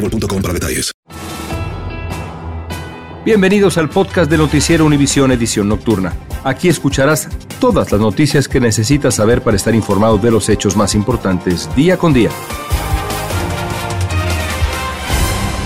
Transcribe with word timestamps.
boostmobile.com 0.00 0.42
para 0.42 0.54
detalles. 0.54 0.92
Bienvenidos 3.24 3.76
al 3.76 3.90
podcast 3.90 4.30
de 4.30 4.38
Noticiero 4.38 4.86
Univisión 4.86 5.32
Edición 5.32 5.68
Nocturna. 5.68 6.14
Aquí 6.44 6.68
escucharás 6.68 7.28
todas 7.60 7.92
las 7.92 8.00
noticias 8.00 8.48
que 8.48 8.60
necesitas 8.60 9.16
saber 9.16 9.42
para 9.42 9.56
estar 9.56 9.74
informado 9.74 10.16
de 10.18 10.30
los 10.30 10.48
hechos 10.48 10.76
más 10.76 10.94
importantes 10.94 11.68
día 11.76 11.98
con 11.98 12.14
día. 12.14 12.30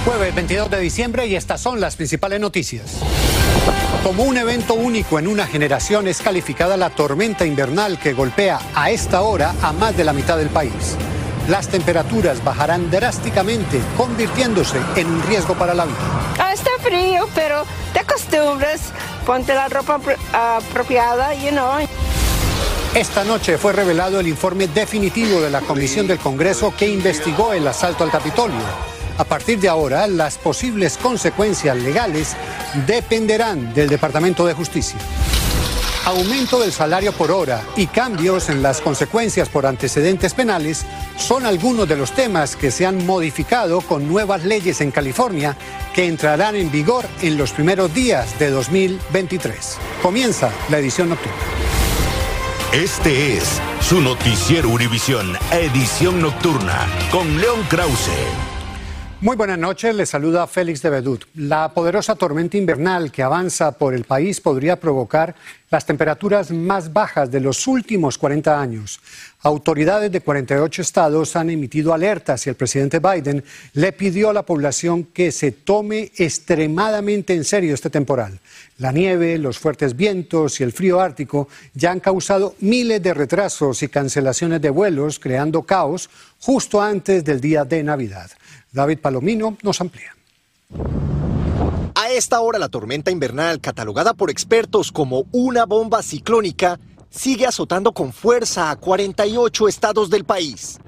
Jueves 0.05 0.34
22 0.34 0.70
de 0.70 0.80
diciembre 0.80 1.27
y 1.27 1.36
estas 1.36 1.61
son 1.61 1.80
las 1.80 1.94
principales 1.94 2.41
noticias. 2.41 2.98
Como 4.02 4.24
un 4.24 4.36
evento 4.36 4.74
único 4.74 5.20
en 5.20 5.28
una 5.28 5.46
generación 5.46 6.08
es 6.08 6.20
calificada 6.20 6.77
la 6.77 6.91
tormenta 6.91 7.46
invernal 7.46 7.98
que 8.00 8.12
golpea 8.12 8.58
a 8.74 8.91
esta 8.91 9.20
hora 9.20 9.55
a 9.62 9.72
más 9.72 9.96
de 9.96 10.02
la 10.02 10.12
mitad 10.12 10.36
del 10.36 10.48
país 10.48 10.96
las 11.48 11.68
temperaturas 11.68 12.42
bajarán 12.44 12.90
drásticamente, 12.90 13.80
convirtiéndose 13.96 14.78
en 14.96 15.08
un 15.08 15.22
riesgo 15.24 15.54
para 15.54 15.74
la 15.74 15.84
vida. 15.84 15.96
Ah, 16.38 16.52
está 16.52 16.70
frío, 16.80 17.28
pero 17.34 17.64
te 17.92 18.00
acostumbras, 18.00 18.92
ponte 19.26 19.54
la 19.54 19.68
ropa 19.68 20.00
apropiada, 20.32 21.34
you 21.34 21.50
know. 21.50 21.86
Esta 22.94 23.24
noche 23.24 23.56
fue 23.56 23.72
revelado 23.72 24.20
el 24.20 24.28
informe 24.28 24.68
definitivo 24.68 25.40
de 25.40 25.50
la 25.50 25.62
Comisión 25.62 26.06
del 26.06 26.18
Congreso 26.18 26.74
que 26.76 26.86
investigó 26.86 27.54
el 27.54 27.66
asalto 27.66 28.04
al 28.04 28.10
Capitolio. 28.10 28.60
A 29.18 29.24
partir 29.24 29.58
de 29.60 29.68
ahora, 29.68 30.06
las 30.06 30.36
posibles 30.36 30.98
consecuencias 30.98 31.77
legales 31.77 32.36
dependerán 32.86 33.72
del 33.72 33.88
Departamento 33.88 34.46
de 34.46 34.54
Justicia. 34.54 34.98
Aumento 36.05 36.58
del 36.58 36.72
salario 36.72 37.13
por 37.13 37.30
hora 37.30 37.63
y 37.77 37.86
cambios 37.86 38.48
en 38.48 38.61
las 38.61 38.80
consecuencias 38.80 39.48
por 39.48 39.67
antecedentes 39.67 40.35
penales 40.35 40.85
son 41.17 41.46
algunos 41.46 41.89
de 41.89 41.95
los 41.95 42.11
temas 42.11 42.57
que 42.57 42.73
se 42.73 42.86
han 42.86 43.07
modificado 43.07 43.80
con 43.80 44.08
nuevas 44.08 44.45
leyes 44.45 44.80
en 44.80 44.91
California 44.91 45.57
que 45.95 46.08
entrarán 46.08 46.57
en 46.57 46.73
vigor 46.73 47.05
en 47.20 47.39
los 47.39 47.52
primeros 47.52 47.95
días 47.95 48.36
de 48.41 48.51
2023. 48.51 49.79
Comienza 50.02 50.51
la 50.70 50.79
edición 50.79 51.11
nocturna. 51.11 51.39
Este 52.73 53.36
es 53.36 53.61
su 53.80 54.01
noticiero 54.01 54.70
Univisión, 54.70 55.36
edición 55.52 56.20
nocturna, 56.20 56.89
con 57.12 57.41
León 57.41 57.61
Krause. 57.68 58.52
Muy 59.22 59.36
buenas 59.36 59.56
noches, 59.56 59.94
les 59.94 60.08
saluda 60.08 60.48
Félix 60.48 60.83
de 60.83 60.90
Bedut. 60.90 61.27
La 61.36 61.72
poderosa 61.72 62.16
tormenta 62.16 62.56
invernal 62.56 63.12
que 63.12 63.22
avanza 63.22 63.70
por 63.70 63.94
el 63.94 64.02
país 64.02 64.40
podría 64.40 64.80
provocar 64.80 65.36
las 65.70 65.86
temperaturas 65.86 66.50
más 66.50 66.92
bajas 66.92 67.30
de 67.30 67.38
los 67.38 67.68
últimos 67.68 68.18
40 68.18 68.61
años. 68.61 69.00
Autoridades 69.42 70.11
de 70.11 70.22
48 70.22 70.82
estados 70.82 71.36
han 71.36 71.50
emitido 71.50 71.94
alertas 71.94 72.44
y 72.44 72.50
el 72.50 72.56
presidente 72.56 72.98
Biden 72.98 73.44
le 73.74 73.92
pidió 73.92 74.30
a 74.30 74.32
la 74.32 74.42
población 74.42 75.05
que 75.05 75.30
se 75.30 75.52
tome 75.52 76.11
extremadamente 76.16 77.32
en 77.32 77.44
serio 77.44 77.74
este 77.74 77.90
temporal. 77.90 78.40
La 78.78 78.90
nieve, 78.90 79.38
los 79.38 79.56
fuertes 79.56 79.94
vientos 79.94 80.61
y 80.61 80.64
el 80.64 80.72
frío 80.72 81.00
ártico 81.00 81.46
ya 81.74 81.92
han 81.92 82.00
causado 82.00 82.56
miles 82.58 83.00
de 83.00 83.14
retrasos 83.14 83.84
y 83.84 83.88
cancelaciones 83.88 84.61
de 84.61 84.70
vuelos, 84.70 85.20
creando 85.20 85.62
caos 85.62 86.11
justo 86.40 86.82
antes 86.82 87.24
del 87.24 87.40
día 87.40 87.64
de 87.64 87.84
Navidad. 87.84 88.28
David 88.72 88.98
Palomino 88.98 89.56
nos 89.62 89.80
amplía. 89.80 90.16
A 91.94 92.10
esta 92.10 92.40
hora 92.40 92.58
la 92.58 92.68
tormenta 92.68 93.10
invernal, 93.10 93.60
catalogada 93.60 94.14
por 94.14 94.30
expertos 94.30 94.90
como 94.90 95.27
una 95.30 95.66
bomba 95.66 96.02
ciclónica, 96.02 96.80
sigue 97.11 97.46
azotando 97.46 97.92
con 97.92 98.12
fuerza 98.12 98.70
a 98.70 98.77
48 98.77 99.68
estados 99.68 100.08
del 100.08 100.24
país. 100.24 100.78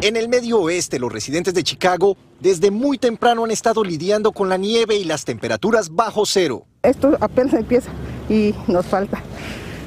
En 0.00 0.16
el 0.16 0.30
medio 0.30 0.60
oeste, 0.60 0.98
los 0.98 1.12
residentes 1.12 1.52
de 1.52 1.62
Chicago 1.62 2.16
desde 2.40 2.70
muy 2.70 2.96
temprano 2.96 3.44
han 3.44 3.50
estado 3.50 3.84
lidiando 3.84 4.32
con 4.32 4.48
la 4.48 4.56
nieve 4.56 4.96
y 4.96 5.04
las 5.04 5.26
temperaturas 5.26 5.90
bajo 5.94 6.24
cero. 6.24 6.64
Esto 6.82 7.18
apenas 7.20 7.52
empieza 7.52 7.90
y 8.30 8.54
nos 8.66 8.86
falta. 8.86 9.22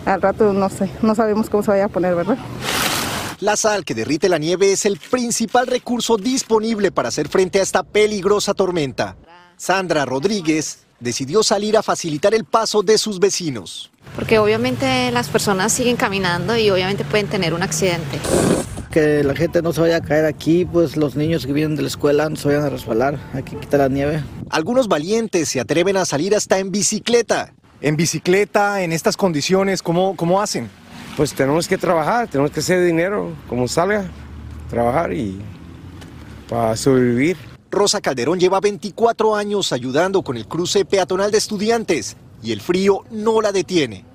Al 0.06 0.22
rato 0.22 0.54
no 0.54 0.70
sé, 0.70 0.92
no 1.02 1.16
sabemos 1.16 1.50
cómo 1.50 1.64
se 1.64 1.72
vaya 1.72 1.86
a 1.86 1.90
poner, 1.90 2.14
¿verdad? 2.14 2.38
La 3.44 3.58
sal 3.58 3.84
que 3.84 3.94
derrite 3.94 4.30
la 4.30 4.38
nieve 4.38 4.72
es 4.72 4.86
el 4.86 4.98
principal 4.98 5.68
recurso 5.68 6.16
disponible 6.16 6.94
para 6.94 7.10
hacer 7.10 7.28
frente 7.28 7.60
a 7.60 7.62
esta 7.62 7.84
peligrosa 7.84 8.54
tormenta. 8.54 9.18
Sandra 9.58 10.06
Rodríguez 10.06 10.86
decidió 11.02 11.44
salir 11.44 11.76
a 11.76 11.84
facilitar 11.84 12.34
el 12.34 12.46
paso 12.46 12.84
de 12.84 12.98
sus 12.98 13.20
vecinos. 13.20 13.92
Porque 14.16 14.40
obviamente 14.40 15.12
las 15.12 15.28
personas 15.28 15.74
siguen 15.74 15.98
caminando 15.98 16.56
y 16.56 16.70
obviamente 16.70 17.04
pueden 17.04 17.28
tener 17.28 17.54
un 17.54 17.64
accidente. 17.64 18.18
Que 18.90 19.26
la 19.26 19.36
gente 19.36 19.62
no 19.62 19.74
se 19.74 19.82
vaya 19.82 19.98
a 19.98 20.02
caer 20.02 20.24
aquí, 20.24 20.64
pues 20.64 20.96
los 20.96 21.18
niños 21.18 21.46
que 21.46 21.52
vienen 21.52 21.76
de 21.76 21.82
la 21.82 21.90
escuela 21.90 22.30
no 22.30 22.38
se 22.38 22.48
vayan 22.48 22.64
a 22.64 22.70
resbalar, 22.70 23.20
hay 23.34 23.44
que 23.44 23.58
quitar 23.58 23.82
la 23.82 23.90
nieve. 23.90 24.24
Algunos 24.52 24.88
valientes 24.88 25.50
se 25.50 25.60
atreven 25.60 25.98
a 25.98 26.06
salir 26.06 26.34
hasta 26.34 26.60
en 26.60 26.72
bicicleta. 26.72 27.54
En 27.82 27.98
bicicleta, 27.98 28.84
en 28.84 28.94
estas 28.94 29.18
condiciones, 29.18 29.82
¿cómo, 29.82 30.16
cómo 30.16 30.42
hacen? 30.42 30.70
Pues 31.16 31.34
tenemos 31.34 31.68
que 31.68 31.78
trabajar, 31.78 32.28
tenemos 32.28 32.52
que 32.52 32.60
hacer 32.60 32.84
dinero 32.84 33.32
como 33.48 33.68
salga, 33.68 34.06
trabajar 34.70 35.14
y 35.14 35.40
para 36.50 36.76
sobrevivir. 36.76 37.38
Rosa 37.72 38.02
Calderón 38.02 38.40
lleva 38.40 38.60
24 38.60 39.36
años 39.36 39.74
ayudando 39.74 40.22
con 40.22 40.38
el 40.38 40.48
cruce 40.48 40.86
peatonal 40.86 41.32
de 41.32 41.38
estudiantes 41.38 42.18
y 42.42 42.52
el 42.52 42.62
frío 42.62 43.04
no 43.10 43.42
la 43.42 43.52
detiene. 43.52 44.06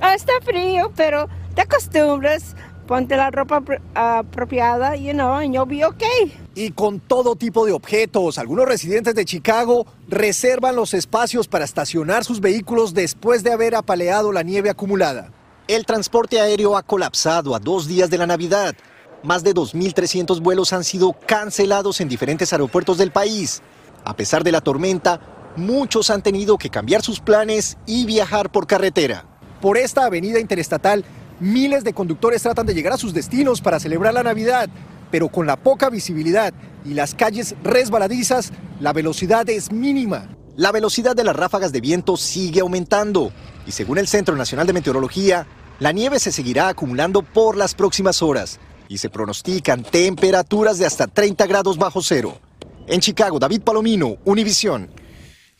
Ah, 0.00 0.14
está 0.14 0.32
frío, 0.42 0.92
pero 0.94 1.28
te 1.54 1.62
acostumbras. 1.62 2.54
Ponte 2.86 3.16
la 3.16 3.30
ropa 3.30 3.62
apropiada, 3.94 4.96
you 4.96 5.12
know, 5.12 5.34
and 5.34 5.52
you'll 5.52 5.68
be 5.68 5.84
okay. 5.84 6.32
Y 6.54 6.70
con 6.70 7.00
todo 7.00 7.36
tipo 7.36 7.66
de 7.66 7.72
objetos, 7.72 8.38
algunos 8.38 8.64
residentes 8.64 9.14
de 9.14 9.26
Chicago 9.26 9.86
reservan 10.08 10.74
los 10.74 10.94
espacios 10.94 11.48
para 11.48 11.66
estacionar 11.66 12.24
sus 12.24 12.40
vehículos 12.40 12.94
después 12.94 13.42
de 13.42 13.52
haber 13.52 13.74
apaleado 13.74 14.32
la 14.32 14.42
nieve 14.42 14.70
acumulada. 14.70 15.30
El 15.68 15.84
transporte 15.84 16.40
aéreo 16.40 16.78
ha 16.78 16.82
colapsado 16.82 17.54
a 17.54 17.58
dos 17.58 17.86
días 17.86 18.08
de 18.08 18.16
la 18.16 18.26
Navidad. 18.26 18.74
Más 19.22 19.44
de 19.44 19.52
2.300 19.52 20.40
vuelos 20.40 20.72
han 20.72 20.82
sido 20.82 21.14
cancelados 21.26 22.00
en 22.00 22.08
diferentes 22.08 22.54
aeropuertos 22.54 22.96
del 22.96 23.12
país. 23.12 23.60
A 24.02 24.16
pesar 24.16 24.44
de 24.44 24.50
la 24.50 24.62
tormenta, 24.62 25.20
muchos 25.56 26.08
han 26.08 26.22
tenido 26.22 26.56
que 26.56 26.70
cambiar 26.70 27.02
sus 27.02 27.20
planes 27.20 27.76
y 27.84 28.06
viajar 28.06 28.50
por 28.50 28.66
carretera. 28.66 29.26
Por 29.60 29.76
esta 29.76 30.06
avenida 30.06 30.40
interestatal, 30.40 31.04
miles 31.38 31.84
de 31.84 31.92
conductores 31.92 32.40
tratan 32.40 32.64
de 32.64 32.72
llegar 32.72 32.94
a 32.94 32.98
sus 32.98 33.12
destinos 33.12 33.60
para 33.60 33.78
celebrar 33.78 34.14
la 34.14 34.22
Navidad, 34.22 34.70
pero 35.10 35.28
con 35.28 35.46
la 35.46 35.56
poca 35.56 35.90
visibilidad 35.90 36.54
y 36.86 36.94
las 36.94 37.14
calles 37.14 37.54
resbaladizas, 37.62 38.52
la 38.80 38.94
velocidad 38.94 39.46
es 39.50 39.70
mínima. 39.70 40.30
La 40.56 40.72
velocidad 40.72 41.14
de 41.14 41.24
las 41.24 41.36
ráfagas 41.36 41.72
de 41.72 41.82
viento 41.82 42.16
sigue 42.16 42.60
aumentando 42.60 43.32
y 43.66 43.72
según 43.72 43.98
el 43.98 44.08
Centro 44.08 44.34
Nacional 44.34 44.66
de 44.66 44.72
Meteorología, 44.72 45.46
la 45.80 45.92
nieve 45.92 46.18
se 46.18 46.32
seguirá 46.32 46.68
acumulando 46.68 47.22
por 47.22 47.56
las 47.56 47.74
próximas 47.74 48.22
horas 48.22 48.58
y 48.88 48.98
se 48.98 49.10
pronostican 49.10 49.82
temperaturas 49.82 50.78
de 50.78 50.86
hasta 50.86 51.06
30 51.06 51.46
grados 51.46 51.78
bajo 51.78 52.02
cero. 52.02 52.38
En 52.86 53.00
Chicago, 53.00 53.38
David 53.38 53.62
Palomino, 53.62 54.16
Univisión. 54.24 54.90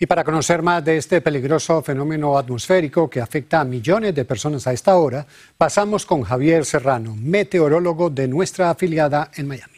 Y 0.01 0.07
para 0.07 0.25
conocer 0.25 0.63
más 0.63 0.85
de 0.85 0.97
este 0.97 1.21
peligroso 1.21 1.83
fenómeno 1.83 2.39
atmosférico 2.39 3.11
que 3.11 3.21
afecta 3.21 3.61
a 3.61 3.65
millones 3.65 4.15
de 4.15 4.25
personas 4.25 4.67
a 4.67 4.73
esta 4.73 4.97
hora, 4.97 5.27
pasamos 5.57 6.07
con 6.07 6.23
Javier 6.23 6.65
Serrano, 6.65 7.15
meteorólogo 7.17 8.09
de 8.09 8.29
nuestra 8.29 8.71
afiliada 8.71 9.31
en 9.37 9.49
Miami. 9.49 9.78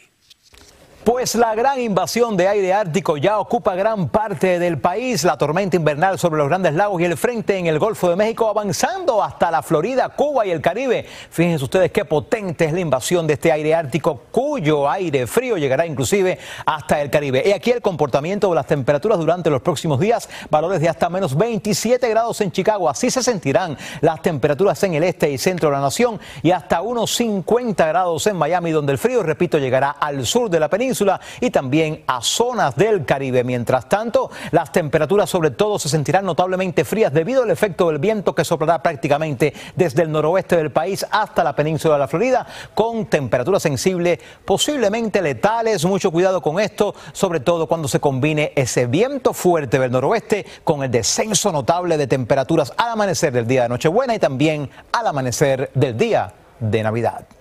Pues 1.03 1.33
la 1.33 1.55
gran 1.55 1.81
invasión 1.81 2.37
de 2.37 2.47
aire 2.47 2.73
ártico 2.73 3.17
ya 3.17 3.39
ocupa 3.39 3.73
gran 3.73 4.09
parte 4.09 4.59
del 4.59 4.77
país. 4.77 5.23
La 5.23 5.35
tormenta 5.35 5.75
invernal 5.75 6.19
sobre 6.19 6.37
los 6.37 6.47
grandes 6.47 6.75
lagos 6.75 7.01
y 7.01 7.05
el 7.05 7.17
frente 7.17 7.57
en 7.57 7.65
el 7.65 7.79
Golfo 7.79 8.07
de 8.07 8.15
México 8.15 8.47
avanzando 8.47 9.23
hasta 9.23 9.49
la 9.49 9.63
Florida, 9.63 10.09
Cuba 10.09 10.45
y 10.45 10.51
el 10.51 10.61
Caribe. 10.61 11.03
Fíjense 11.31 11.63
ustedes 11.63 11.91
qué 11.91 12.05
potente 12.05 12.65
es 12.65 12.73
la 12.73 12.81
invasión 12.81 13.25
de 13.25 13.33
este 13.33 13.51
aire 13.51 13.73
ártico 13.73 14.21
cuyo 14.29 14.87
aire 14.87 15.25
frío 15.25 15.57
llegará 15.57 15.87
inclusive 15.87 16.37
hasta 16.67 17.01
el 17.01 17.09
Caribe. 17.09 17.41
Y 17.47 17.51
aquí 17.51 17.71
el 17.71 17.81
comportamiento 17.81 18.49
de 18.49 18.55
las 18.55 18.67
temperaturas 18.67 19.17
durante 19.17 19.49
los 19.49 19.63
próximos 19.63 19.99
días, 19.99 20.29
valores 20.51 20.81
de 20.81 20.89
hasta 20.89 21.09
menos 21.09 21.35
27 21.35 22.07
grados 22.09 22.41
en 22.41 22.51
Chicago. 22.51 22.87
Así 22.87 23.09
se 23.09 23.23
sentirán 23.23 23.75
las 24.01 24.21
temperaturas 24.21 24.83
en 24.83 24.93
el 24.93 25.03
este 25.03 25.31
y 25.31 25.39
centro 25.39 25.69
de 25.69 25.77
la 25.77 25.81
nación 25.81 26.19
y 26.43 26.51
hasta 26.51 26.83
unos 26.83 27.15
50 27.15 27.87
grados 27.87 28.27
en 28.27 28.35
Miami, 28.35 28.69
donde 28.69 28.91
el 28.91 28.99
frío, 28.99 29.23
repito, 29.23 29.57
llegará 29.57 29.89
al 29.89 30.27
sur 30.27 30.47
de 30.47 30.59
la 30.59 30.69
península 30.69 30.91
y 31.39 31.49
también 31.49 32.03
a 32.07 32.21
zonas 32.21 32.75
del 32.75 33.05
Caribe. 33.05 33.43
Mientras 33.43 33.87
tanto, 33.89 34.29
las 34.51 34.71
temperaturas 34.71 35.29
sobre 35.29 35.51
todo 35.51 35.79
se 35.79 35.89
sentirán 35.89 36.25
notablemente 36.25 36.85
frías 36.85 37.13
debido 37.13 37.43
al 37.43 37.51
efecto 37.51 37.87
del 37.87 37.99
viento 37.99 38.35
que 38.35 38.45
soplará 38.45 38.81
prácticamente 38.81 39.53
desde 39.75 40.03
el 40.03 40.11
noroeste 40.11 40.57
del 40.57 40.71
país 40.71 41.05
hasta 41.09 41.43
la 41.43 41.55
península 41.55 41.95
de 41.95 41.99
la 41.99 42.07
Florida, 42.07 42.45
con 42.73 43.05
temperaturas 43.05 43.63
sensibles 43.63 44.19
posiblemente 44.45 45.21
letales. 45.21 45.85
Mucho 45.85 46.11
cuidado 46.11 46.41
con 46.41 46.59
esto, 46.59 46.93
sobre 47.13 47.39
todo 47.39 47.67
cuando 47.67 47.87
se 47.87 47.99
combine 47.99 48.53
ese 48.55 48.85
viento 48.85 49.33
fuerte 49.33 49.79
del 49.79 49.91
noroeste 49.91 50.45
con 50.63 50.83
el 50.83 50.91
descenso 50.91 51.51
notable 51.51 51.97
de 51.97 52.07
temperaturas 52.07 52.73
al 52.77 52.91
amanecer 52.91 53.33
del 53.33 53.47
día 53.47 53.63
de 53.63 53.69
Nochebuena 53.69 54.15
y 54.15 54.19
también 54.19 54.69
al 54.91 55.07
amanecer 55.07 55.71
del 55.73 55.97
día 55.97 56.33
de 56.59 56.83
Navidad. 56.83 57.40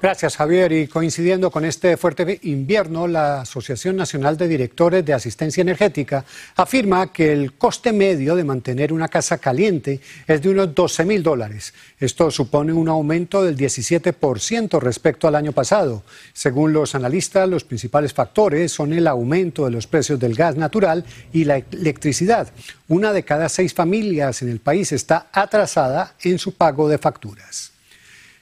Gracias, 0.00 0.36
Javier. 0.36 0.70
Y 0.70 0.86
coincidiendo 0.86 1.50
con 1.50 1.64
este 1.64 1.96
fuerte 1.96 2.38
invierno, 2.44 3.08
la 3.08 3.40
Asociación 3.40 3.96
Nacional 3.96 4.36
de 4.36 4.46
Directores 4.46 5.04
de 5.04 5.12
Asistencia 5.12 5.60
Energética 5.60 6.24
afirma 6.54 7.12
que 7.12 7.32
el 7.32 7.54
coste 7.54 7.92
medio 7.92 8.36
de 8.36 8.44
mantener 8.44 8.92
una 8.92 9.08
casa 9.08 9.38
caliente 9.38 10.00
es 10.28 10.40
de 10.40 10.50
unos 10.50 10.72
12 10.72 11.04
mil 11.04 11.24
dólares. 11.24 11.74
Esto 11.98 12.30
supone 12.30 12.72
un 12.72 12.88
aumento 12.88 13.42
del 13.42 13.56
17% 13.56 14.78
respecto 14.78 15.26
al 15.26 15.34
año 15.34 15.50
pasado. 15.50 16.04
Según 16.32 16.72
los 16.72 16.94
analistas, 16.94 17.48
los 17.48 17.64
principales 17.64 18.14
factores 18.14 18.70
son 18.70 18.92
el 18.92 19.08
aumento 19.08 19.64
de 19.64 19.72
los 19.72 19.88
precios 19.88 20.20
del 20.20 20.36
gas 20.36 20.54
natural 20.54 21.04
y 21.32 21.42
la 21.42 21.56
electricidad. 21.56 22.52
Una 22.86 23.12
de 23.12 23.24
cada 23.24 23.48
seis 23.48 23.74
familias 23.74 24.42
en 24.42 24.48
el 24.48 24.60
país 24.60 24.92
está 24.92 25.26
atrasada 25.32 26.14
en 26.22 26.38
su 26.38 26.54
pago 26.54 26.88
de 26.88 26.98
facturas. 26.98 27.67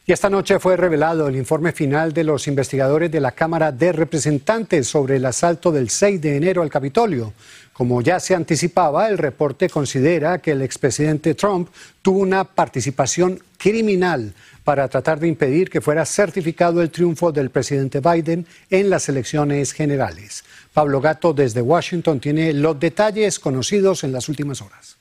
Y 0.09 0.13
esta 0.13 0.31
noche 0.31 0.61
fue 0.61 0.77
revelado 0.77 1.27
el 1.27 1.35
informe 1.35 1.73
final 1.73 2.13
de 2.13 2.23
los 2.23 2.47
investigadores 2.47 3.11
de 3.11 3.19
la 3.19 3.33
Cámara 3.33 3.73
de 3.73 3.91
Representantes 3.91 4.87
sobre 4.87 5.17
el 5.17 5.27
asalto 5.27 5.73
del 5.73 5.91
6 5.91 6.21
de 6.21 6.37
enero 6.37 6.63
al 6.63 6.71
Capitolio. 6.71 7.33
Como 7.73 8.01
ya 8.01 8.21
se 8.21 8.37
anticipaba, 8.37 9.09
el 9.09 9.19
reporte 9.19 9.69
considera 9.69 10.39
que 10.39 10.53
el 10.53 10.63
expresidente 10.63 11.35
Trump 11.35 11.71
tuvo 12.03 12.21
una 12.21 12.45
participación 12.45 13.43
criminal 13.59 14.33
para 14.63 14.87
tratar 14.87 15.19
de 15.19 15.27
impedir 15.27 15.69
que 15.71 15.81
fuera 15.81 16.05
certificado 16.05 16.83
el 16.83 16.93
triunfo 16.93 17.33
del 17.33 17.51
presidente 17.51 17.99
Biden 17.99 18.47
en 18.71 18.89
las 18.89 19.09
elecciones 19.09 19.73
generales. 19.73 20.45
Pablo 20.73 21.01
Gato 21.01 21.33
desde 21.33 21.63
Washington 21.63 22.21
tiene 22.21 22.53
los 22.53 22.79
detalles 22.79 23.41
conocidos 23.41 24.05
en 24.05 24.13
las 24.13 24.29
últimas 24.29 24.63
horas. 24.63 24.99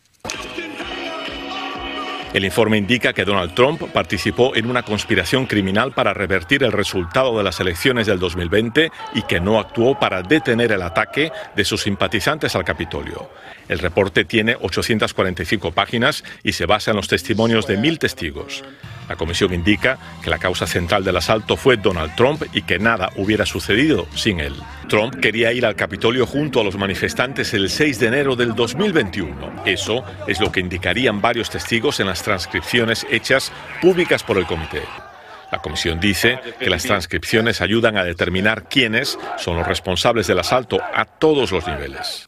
El 2.36 2.44
informe 2.44 2.78
indica 2.78 3.14
que 3.14 3.24
Donald 3.24 3.54
Trump 3.54 3.82
participó 3.94 4.58
en 4.58 4.70
una 4.70 4.84
conspiración 4.84 5.46
criminal 5.46 5.94
para 5.94 6.14
revertir 6.14 6.64
el 6.64 6.74
resultado 6.74 7.38
de 7.38 7.46
las 7.46 7.62
elecciones 7.62 8.08
del 8.08 8.20
2020 8.20 8.92
y 9.14 9.22
que 9.22 9.40
no 9.40 9.58
actuó 9.58 9.98
para 9.98 10.22
detener 10.22 10.74
el 10.74 10.82
ataque 10.82 11.32
de 11.56 11.64
sus 11.64 11.84
simpatizantes 11.84 12.54
al 12.58 12.66
Capitolio. 12.66 13.30
El 13.70 13.80
reporte 13.80 14.26
tiene 14.26 14.58
845 14.60 15.72
páginas 15.72 16.26
y 16.44 16.52
se 16.52 16.66
basa 16.66 16.92
en 16.92 16.98
los 16.98 17.08
testimonios 17.08 17.68
de 17.68 17.78
mil 17.78 18.00
testigos. 18.00 18.66
La 19.08 19.16
comisión 19.16 19.54
indica 19.54 19.98
que 20.24 20.30
la 20.30 20.40
causa 20.40 20.66
central 20.66 21.04
del 21.04 21.18
asalto 21.18 21.58
fue 21.58 21.78
Donald 21.78 22.16
Trump 22.16 22.44
y 22.54 22.64
que 22.64 22.80
nada 22.80 23.12
hubiera 23.16 23.46
sucedido 23.46 24.08
sin 24.16 24.40
él. 24.40 24.56
Trump 24.90 25.16
quería 25.20 25.52
ir 25.52 25.66
al 25.66 25.76
Capitolio 25.76 26.26
junto 26.26 26.60
a 26.60 26.64
los 26.64 26.78
manifestantes 26.78 27.54
el 27.54 27.70
6 27.70 28.00
de 28.00 28.08
enero 28.08 28.36
del 28.36 28.56
2021. 28.56 29.64
Eso 29.66 30.04
es 30.28 30.40
lo 30.40 30.52
que 30.52 30.60
indicarían 30.60 31.22
varios 31.22 31.50
testigos 31.50 32.00
en 32.00 32.08
las 32.08 32.24
transcripciones 32.24 33.06
hechas 33.10 33.52
públicas 33.82 34.24
por 34.24 34.38
el 34.38 34.46
comité. 34.46 34.82
La 35.52 35.62
comisión 35.62 36.00
dice 36.00 36.40
que 36.60 36.70
las 36.70 36.84
transcripciones 36.84 37.62
ayudan 37.62 37.98
a 37.98 38.04
determinar 38.04 38.68
quiénes 38.68 39.18
son 39.38 39.58
los 39.58 39.68
responsables 39.68 40.28
del 40.28 40.40
asalto 40.40 40.80
a 40.82 41.06
todos 41.06 41.52
los 41.52 41.66
niveles. 41.68 42.26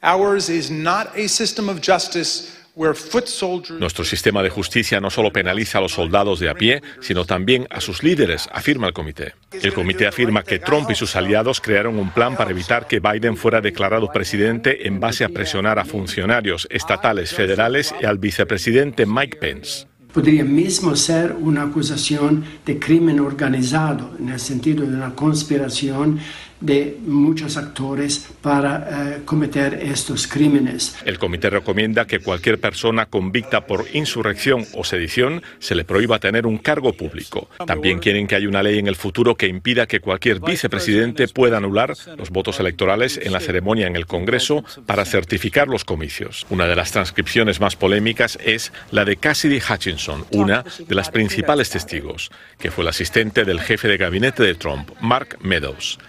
Nuestro 3.79 4.03
sistema 4.03 4.43
de 4.43 4.51
justicia 4.51 5.01
no 5.01 5.09
solo 5.09 5.31
penaliza 5.31 5.79
a 5.79 5.81
los 5.81 5.93
soldados 5.93 6.39
de 6.39 6.49
a 6.49 6.53
pie, 6.53 6.83
sino 7.01 7.25
también 7.25 7.65
a 7.71 7.81
sus 7.81 8.03
líderes, 8.03 8.47
afirma 8.51 8.85
el 8.85 8.93
comité. 8.93 9.33
El 9.51 9.73
comité 9.73 10.05
afirma 10.05 10.43
que 10.43 10.59
Trump 10.59 10.91
y 10.91 10.95
sus 10.95 11.15
aliados 11.15 11.59
crearon 11.59 11.97
un 11.97 12.11
plan 12.11 12.35
para 12.35 12.51
evitar 12.51 12.85
que 12.87 12.99
Biden 12.99 13.35
fuera 13.35 13.61
declarado 13.61 14.11
presidente 14.11 14.87
en 14.87 14.99
base 14.99 15.23
a 15.25 15.29
presionar 15.29 15.79
a 15.79 15.85
funcionarios 15.85 16.67
estatales, 16.69 17.33
federales 17.33 17.95
y 17.99 18.05
al 18.05 18.19
vicepresidente 18.19 19.07
Mike 19.07 19.37
Pence 19.37 19.87
podría 20.13 20.43
mismo 20.43 20.95
ser 20.95 21.35
una 21.39 21.61
acusación 21.61 22.43
de 22.65 22.79
crimen 22.79 23.19
organizado, 23.19 24.15
en 24.17 24.29
el 24.29 24.39
sentido 24.39 24.83
de 24.83 24.95
una 24.95 25.13
conspiración 25.13 26.19
de 26.59 26.97
muchos 27.05 27.57
actores 27.57 28.29
para 28.41 29.15
eh, 29.15 29.21
cometer 29.25 29.75
estos 29.75 30.27
crímenes. 30.27 30.97
El 31.05 31.19
comité 31.19 31.49
recomienda 31.49 32.05
que 32.05 32.19
cualquier 32.19 32.59
persona 32.59 33.05
convicta 33.05 33.65
por 33.65 33.85
insurrección 33.93 34.65
o 34.73 34.83
sedición 34.83 35.43
se 35.59 35.75
le 35.75 35.85
prohíba 35.85 36.19
tener 36.19 36.45
un 36.45 36.57
cargo 36.57 36.93
público. 36.93 37.49
También 37.65 37.99
quieren 37.99 38.27
que 38.27 38.35
haya 38.35 38.47
una 38.47 38.63
ley 38.63 38.79
en 38.79 38.87
el 38.87 38.95
futuro 38.95 39.35
que 39.35 39.47
impida 39.47 39.87
que 39.87 39.99
cualquier 39.99 40.39
vicepresidente 40.39 41.27
pueda 41.27 41.57
anular 41.57 41.93
los 42.17 42.29
votos 42.29 42.59
electorales 42.59 43.19
en 43.21 43.31
la 43.31 43.39
ceremonia 43.39 43.87
en 43.87 43.95
el 43.95 44.05
Congreso 44.05 44.63
para 44.85 45.05
certificar 45.05 45.67
los 45.67 45.85
comicios. 45.85 46.45
Una 46.49 46.67
de 46.67 46.75
las 46.75 46.91
transcripciones 46.91 47.59
más 47.59 47.75
polémicas 47.75 48.37
es 48.43 48.71
la 48.91 49.05
de 49.05 49.17
Cassidy 49.17 49.59
Hutchinson, 49.59 50.25
una 50.31 50.63
de 50.87 50.95
las 50.95 51.09
principales 51.09 51.69
testigos, 51.69 52.31
que 52.59 52.71
fue 52.71 52.83
el 52.83 52.89
asistente 52.89 53.45
del 53.45 53.59
jefe 53.59 53.87
de 53.87 53.97
gabinete 53.97 54.43
de 54.43 54.55
Trump, 54.55 54.89
Mark 55.01 55.37
Meadows. 55.41 55.99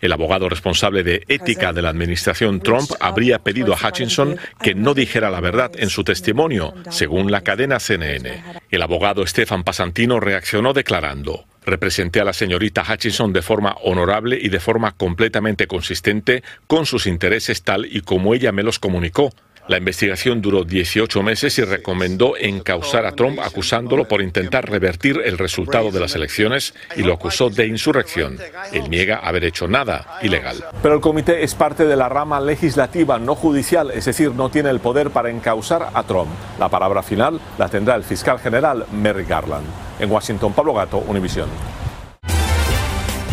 El 0.00 0.12
abogado 0.12 0.48
responsable 0.48 1.02
de 1.02 1.24
ética 1.28 1.72
de 1.72 1.82
la 1.82 1.88
administración 1.88 2.60
Trump 2.60 2.90
habría 3.00 3.40
pedido 3.40 3.74
a 3.74 3.88
Hutchinson 3.88 4.38
que 4.62 4.74
no 4.74 4.94
dijera 4.94 5.30
la 5.30 5.40
verdad 5.40 5.72
en 5.76 5.90
su 5.90 6.04
testimonio, 6.04 6.74
según 6.90 7.32
la 7.32 7.42
cadena 7.42 7.80
CNN. 7.80 8.42
El 8.70 8.82
abogado 8.82 9.26
Stefan 9.26 9.64
Pasantino 9.64 10.20
reaccionó 10.20 10.72
declarando, 10.72 11.46
Representé 11.68 12.20
a 12.20 12.24
la 12.24 12.32
señorita 12.32 12.82
Hutchinson 12.82 13.34
de 13.34 13.42
forma 13.42 13.76
honorable 13.82 14.38
y 14.40 14.48
de 14.48 14.58
forma 14.58 14.92
completamente 14.92 15.66
consistente 15.66 16.42
con 16.66 16.86
sus 16.86 17.06
intereses 17.06 17.62
tal 17.62 17.84
y 17.84 18.00
como 18.00 18.32
ella 18.32 18.52
me 18.52 18.62
los 18.62 18.78
comunicó. 18.78 19.34
La 19.68 19.76
investigación 19.76 20.40
duró 20.40 20.64
18 20.64 21.22
meses 21.22 21.58
y 21.58 21.62
recomendó 21.62 22.38
encausar 22.38 23.04
a 23.04 23.12
Trump 23.12 23.38
acusándolo 23.38 24.08
por 24.08 24.22
intentar 24.22 24.68
revertir 24.68 25.20
el 25.22 25.36
resultado 25.36 25.90
de 25.90 26.00
las 26.00 26.14
elecciones 26.14 26.72
y 26.96 27.02
lo 27.02 27.12
acusó 27.12 27.50
de 27.50 27.66
insurrección. 27.66 28.38
Él 28.72 28.88
niega 28.88 29.18
haber 29.18 29.44
hecho 29.44 29.68
nada 29.68 30.18
ilegal. 30.22 30.64
Pero 30.82 30.94
el 30.94 31.00
comité 31.02 31.44
es 31.44 31.54
parte 31.54 31.84
de 31.84 31.96
la 31.96 32.08
rama 32.08 32.40
legislativa, 32.40 33.18
no 33.18 33.34
judicial, 33.34 33.90
es 33.90 34.06
decir, 34.06 34.32
no 34.32 34.48
tiene 34.48 34.70
el 34.70 34.80
poder 34.80 35.10
para 35.10 35.28
encausar 35.28 35.90
a 35.92 36.02
Trump. 36.02 36.30
La 36.58 36.70
palabra 36.70 37.02
final 37.02 37.38
la 37.58 37.68
tendrá 37.68 37.94
el 37.94 38.04
fiscal 38.04 38.38
general 38.38 38.86
Merrick 38.92 39.28
Garland. 39.28 39.66
En 40.00 40.10
Washington, 40.10 40.54
Pablo 40.54 40.72
Gato, 40.72 40.98
Univisión. 40.98 41.48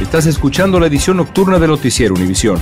Estás 0.01 0.25
escuchando 0.25 0.82
la 0.82 0.88
edición 0.88 1.15
nocturna 1.15 1.60
de 1.60 1.68
Noticiero 1.68 2.13
Univisión. 2.13 2.62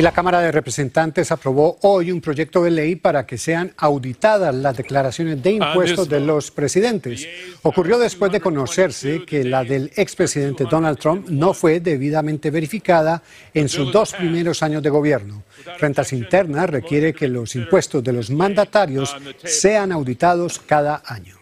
Y 0.00 0.02
la 0.02 0.12
Cámara 0.12 0.40
de 0.40 0.50
Representantes 0.50 1.30
aprobó 1.30 1.76
hoy 1.82 2.10
un 2.10 2.22
proyecto 2.22 2.62
de 2.62 2.70
ley 2.70 2.96
para 2.96 3.26
que 3.26 3.36
sean 3.36 3.74
auditadas 3.76 4.54
las 4.54 4.74
declaraciones 4.74 5.42
de 5.42 5.50
impuestos 5.50 6.08
de 6.08 6.20
los 6.20 6.50
presidentes. 6.50 7.28
Ocurrió 7.60 7.98
después 7.98 8.32
de 8.32 8.40
conocerse 8.40 9.26
que 9.26 9.44
la 9.44 9.62
del 9.62 9.92
expresidente 9.96 10.64
Donald 10.64 10.98
Trump 10.98 11.28
no 11.28 11.52
fue 11.52 11.80
debidamente 11.80 12.50
verificada 12.50 13.22
en 13.52 13.68
sus 13.68 13.92
dos 13.92 14.14
primeros 14.14 14.62
años 14.62 14.82
de 14.82 14.88
gobierno. 14.88 15.42
Rentas 15.78 16.14
Internas 16.14 16.70
requiere 16.70 17.12
que 17.12 17.28
los 17.28 17.54
impuestos 17.54 18.02
de 18.02 18.14
los 18.14 18.30
mandatarios 18.30 19.14
sean 19.44 19.92
auditados 19.92 20.62
cada 20.66 21.02
año. 21.04 21.39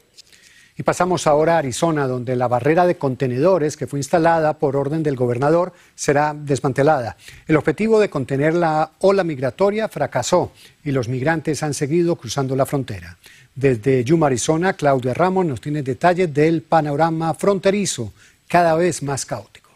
Y 0.79 0.85
pasamos 0.85 1.27
ahora 1.27 1.57
a 1.57 1.59
Arizona, 1.59 2.07
donde 2.07 2.37
la 2.37 2.47
barrera 2.47 2.87
de 2.87 2.97
contenedores 2.97 3.77
que 3.77 3.89
fue 3.89 3.99
instalada 3.99 4.59
por 4.61 4.77
orden 4.77 5.03
del 5.03 5.17
gobernador 5.17 5.73
será 5.97 6.37
desmantelada. 6.39 7.17
El 7.49 7.57
objetivo 7.57 7.99
de 7.99 8.09
contener 8.09 8.55
la 8.55 8.93
ola 9.01 9.25
migratoria 9.25 9.89
fracasó 9.89 10.53
y 10.85 10.93
los 10.93 11.09
migrantes 11.09 11.65
han 11.65 11.75
seguido 11.75 12.15
cruzando 12.15 12.55
la 12.55 12.65
frontera. 12.65 13.19
Desde 13.57 14.05
Yuma, 14.05 14.27
Arizona, 14.27 14.75
Claudia 14.75 15.15
Ramos 15.15 15.47
nos 15.47 15.61
tiene 15.61 15.83
detalles 15.83 16.33
del 16.33 16.63
panorama 16.63 17.35
fronterizo, 17.35 18.13
cada 18.47 18.77
vez 18.77 19.03
más 19.03 19.27
caótico. 19.27 19.71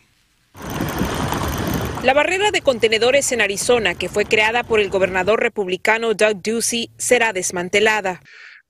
La 2.05 2.15
barrera 2.15 2.53
de 2.53 2.63
contenedores 2.63 3.33
en 3.33 3.41
Arizona, 3.41 3.97
que 3.97 4.09
fue 4.09 4.25
creada 4.25 4.63
por 4.63 4.79
el 4.79 4.89
gobernador 4.89 5.41
republicano 5.41 6.15
Doug 6.15 6.43
Ducey, 6.43 6.91
será 6.97 7.33
desmantelada 7.33 8.21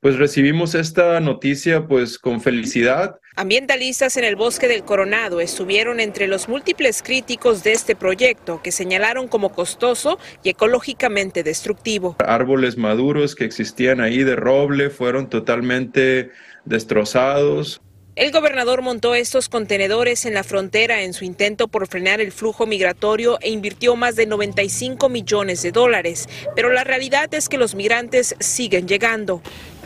pues 0.03 0.19
recibimos 0.19 0.75
esta 0.75 1.21
noticia 1.21 1.87
pues 1.87 2.19
con 2.19 2.41
felicidad. 2.41 3.21
Ambientalistas 3.37 4.17
en 4.17 4.25
el 4.25 4.35
bosque 4.35 4.67
del 4.67 4.83
Coronado 4.83 5.41
estuvieron 5.41 6.01
entre 6.01 6.27
los 6.27 6.49
múltiples 6.49 7.05
críticos 7.05 7.63
de 7.63 7.71
este 7.71 7.95
proyecto 7.95 8.61
que 8.65 8.73
señalaron 8.73 9.29
como 9.29 9.53
costoso 9.53 10.19
y 10.43 10.49
ecológicamente 10.49 11.45
destructivo. 11.45 12.17
Árboles 12.19 12.77
maduros 12.77 13.37
que 13.37 13.45
existían 13.45 14.01
ahí 14.01 14.25
de 14.25 14.35
roble 14.35 14.91
fueron 14.91 15.31
totalmente 15.31 16.33
destrozados. 16.65 17.81
El 18.17 18.33
gobernador 18.33 18.83
montó 18.83 19.15
estos 19.15 19.49
contenedores 19.49 20.27
en 20.27 20.35
la 20.35 20.43
frontera 20.43 21.03
en 21.03 21.15
su 21.15 21.25
intento 21.25 21.69
por 21.69 21.87
frenar 21.87 22.21
el 22.21 22.33
flujo 22.33 22.67
migratorio 22.67 23.39
e 23.41 23.51
invirtió 23.51 23.95
más 23.95 24.17
de 24.17 24.27
95 24.27 25.09
millones 25.09 25.63
de 25.63 25.71
dólares, 25.71 26.29
pero 26.57 26.71
la 26.71 26.83
realidad 26.85 27.33
es 27.33 27.49
que 27.49 27.57
los 27.57 27.75
migrantes 27.75 28.35
siguen 28.41 28.87
llegando 28.87 29.41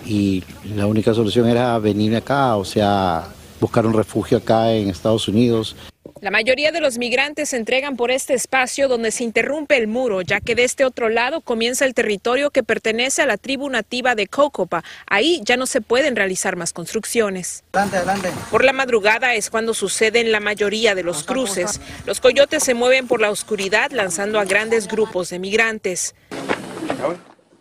y 0.06 0.44
la 0.74 0.86
única 0.86 1.12
solución 1.12 1.48
era 1.48 1.78
venir 1.78 2.14
acá, 2.16 2.56
o 2.56 2.64
sea, 2.64 3.26
buscar 3.60 3.86
un 3.86 3.92
refugio 3.92 4.38
acá 4.38 4.72
en 4.72 4.88
Estados 4.88 5.28
Unidos. 5.28 5.76
La 6.22 6.30
mayoría 6.30 6.72
de 6.72 6.80
los 6.80 6.96
migrantes 6.96 7.50
se 7.50 7.58
entregan 7.58 7.96
por 7.96 8.10
este 8.10 8.32
espacio 8.32 8.88
donde 8.88 9.10
se 9.10 9.22
interrumpe 9.22 9.76
el 9.76 9.86
muro, 9.86 10.22
ya 10.22 10.40
que 10.40 10.54
de 10.54 10.64
este 10.64 10.84
otro 10.84 11.10
lado 11.10 11.42
comienza 11.42 11.84
el 11.84 11.92
territorio 11.92 12.50
que 12.50 12.62
pertenece 12.62 13.20
a 13.20 13.26
la 13.26 13.36
tribu 13.36 13.68
nativa 13.68 14.14
de 14.14 14.26
Cocopa. 14.26 14.82
Ahí 15.06 15.42
ya 15.44 15.58
no 15.58 15.66
se 15.66 15.82
pueden 15.82 16.16
realizar 16.16 16.56
más 16.56 16.72
construcciones. 16.72 17.64
Adelante, 17.72 17.96
adelante. 17.98 18.30
Por 18.50 18.64
la 18.64 18.72
madrugada 18.72 19.34
es 19.34 19.50
cuando 19.50 19.74
suceden 19.74 20.32
la 20.32 20.40
mayoría 20.40 20.94
de 20.94 21.02
los 21.02 21.22
cruces. 21.22 21.80
Los 22.06 22.20
coyotes 22.20 22.62
se 22.62 22.72
mueven 22.72 23.08
por 23.08 23.20
la 23.20 23.30
oscuridad 23.30 23.90
lanzando 23.90 24.40
a 24.40 24.46
grandes 24.46 24.88
grupos 24.88 25.28
de 25.28 25.38
migrantes. 25.38 26.14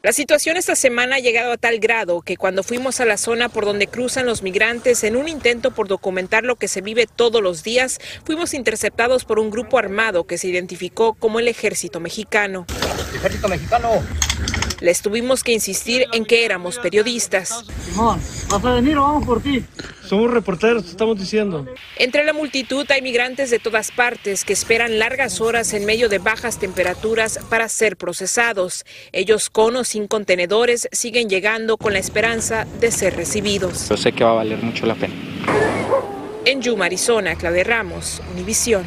La 0.05 0.13
situación 0.13 0.55
esta 0.55 0.75
semana 0.75 1.15
ha 1.15 1.19
llegado 1.19 1.51
a 1.51 1.57
tal 1.57 1.79
grado 1.79 2.21
que 2.21 2.37
cuando 2.37 2.61
fuimos 2.61 2.99
a 2.99 3.05
la 3.05 3.17
zona 3.17 3.49
por 3.49 3.65
donde 3.65 3.87
cruzan 3.87 4.27
los 4.27 4.43
migrantes 4.43 5.03
en 5.03 5.15
un 5.15 5.27
intento 5.27 5.71
por 5.71 5.87
documentar 5.87 6.43
lo 6.43 6.57
que 6.57 6.67
se 6.67 6.81
vive 6.81 7.07
todos 7.07 7.41
los 7.41 7.63
días, 7.63 7.97
fuimos 8.23 8.53
interceptados 8.53 9.25
por 9.25 9.39
un 9.39 9.49
grupo 9.49 9.79
armado 9.79 10.27
que 10.27 10.37
se 10.37 10.47
identificó 10.47 11.15
como 11.15 11.39
el 11.39 11.47
ejército 11.47 11.99
mexicano. 11.99 12.67
Ejército 13.15 13.47
mexicano. 13.47 14.03
Les 14.81 15.01
tuvimos 15.01 15.43
que 15.43 15.53
insistir 15.53 16.05
en 16.11 16.25
que 16.25 16.45
éramos 16.45 16.79
periodistas. 16.79 17.63
Simón, 17.85 18.19
¿vas 18.49 18.65
a 18.65 18.73
venir 18.73 18.97
o 18.97 19.01
vamos 19.01 19.25
por 19.25 19.41
ti? 19.41 19.63
Somos 20.07 20.31
reporteros, 20.31 20.83
te 20.83 20.91
estamos 20.91 21.17
diciendo. 21.17 21.65
Entre 21.97 22.23
la 22.23 22.33
multitud 22.33 22.85
hay 22.91 23.01
migrantes 23.01 23.49
de 23.49 23.59
todas 23.59 23.91
partes 23.91 24.45
que 24.45 24.53
esperan 24.53 24.99
largas 24.99 25.41
horas 25.41 25.73
en 25.73 25.85
medio 25.85 26.09
de 26.09 26.19
bajas 26.19 26.59
temperaturas 26.59 27.39
para 27.49 27.67
ser 27.69 27.97
procesados. 27.97 28.85
Ellos 29.11 29.49
con 29.49 29.75
o 29.75 29.83
sin 29.83 30.07
contenedores 30.07 30.87
siguen 30.91 31.29
llegando 31.29 31.77
con 31.77 31.93
la 31.93 31.99
esperanza 31.99 32.65
de 32.79 32.91
ser 32.91 33.15
recibidos. 33.15 33.89
Yo 33.89 33.97
sé 33.97 34.11
que 34.11 34.23
va 34.23 34.31
a 34.31 34.35
valer 34.35 34.61
mucho 34.61 34.85
la 34.85 34.95
pena. 34.95 35.13
En 36.45 36.61
Yuma, 36.61 36.85
Arizona, 36.85 37.35
Claudia 37.35 37.63
Ramos, 37.63 38.21
Univisión. 38.31 38.85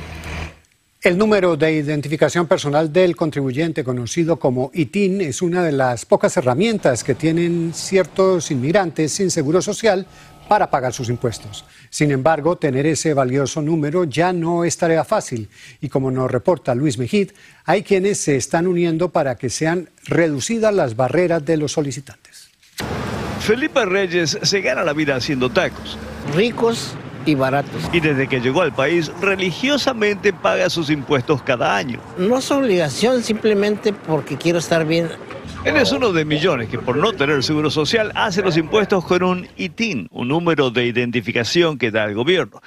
El 1.00 1.16
número 1.16 1.56
de 1.56 1.74
identificación 1.74 2.48
personal 2.48 2.92
del 2.92 3.14
contribuyente, 3.14 3.84
conocido 3.84 4.36
como 4.36 4.72
ITIN, 4.74 5.20
es 5.20 5.42
una 5.42 5.62
de 5.62 5.70
las 5.70 6.04
pocas 6.04 6.36
herramientas 6.36 7.04
que 7.04 7.14
tienen 7.14 7.70
ciertos 7.72 8.50
inmigrantes 8.50 9.12
sin 9.12 9.30
seguro 9.30 9.62
social 9.62 10.06
para 10.48 10.70
pagar 10.70 10.92
sus 10.92 11.08
impuestos. 11.08 11.64
Sin 11.88 12.10
embargo, 12.10 12.58
tener 12.58 12.84
ese 12.84 13.14
valioso 13.14 13.62
número 13.62 14.02
ya 14.02 14.32
no 14.32 14.64
es 14.64 14.76
tarea 14.76 15.04
fácil 15.04 15.48
y 15.80 15.88
como 15.88 16.10
nos 16.10 16.28
reporta 16.28 16.74
Luis 16.74 16.98
Mejid, 16.98 17.30
hay 17.64 17.84
quienes 17.84 18.18
se 18.18 18.34
están 18.34 18.66
uniendo 18.66 19.10
para 19.10 19.36
que 19.36 19.50
sean 19.50 19.90
reducidas 20.04 20.74
las 20.74 20.96
barreras 20.96 21.44
de 21.44 21.58
los 21.58 21.70
solicitantes. 21.70 22.50
Felipe 23.38 23.84
Reyes 23.84 24.36
se 24.42 24.60
gana 24.62 24.82
la 24.82 24.94
vida 24.94 25.14
haciendo 25.14 25.48
tacos. 25.48 25.96
Ricos 26.34 26.96
y 27.28 27.34
baratos. 27.34 27.90
Y 27.92 28.00
desde 28.00 28.28
que 28.28 28.40
llegó 28.40 28.62
al 28.62 28.72
país, 28.72 29.12
religiosamente 29.20 30.32
paga 30.32 30.70
sus 30.70 30.90
impuestos 30.90 31.42
cada 31.42 31.76
año. 31.76 32.00
No 32.16 32.38
es 32.38 32.50
obligación, 32.50 33.22
simplemente 33.22 33.92
porque 33.92 34.36
quiero 34.36 34.58
estar 34.58 34.84
bien 34.84 35.08
él 35.64 35.76
es 35.76 35.90
uno 35.90 36.12
de 36.12 36.24
millones 36.24 36.68
que 36.68 36.78
por 36.78 36.96
no 36.96 37.12
tener 37.12 37.42
seguro 37.42 37.68
social 37.68 38.12
hace 38.14 38.42
los 38.42 38.56
impuestos 38.56 39.04
con 39.04 39.24
un 39.24 39.48
ITIN, 39.56 40.08
un 40.12 40.28
número 40.28 40.70
de 40.70 40.86
identificación 40.86 41.78
que 41.78 41.90
da 41.90 42.04
el 42.04 42.14
gobierno. 42.14 42.62